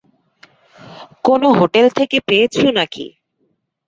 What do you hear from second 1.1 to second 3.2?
কোন হোটেল থেকে পেয়েছ নাকি?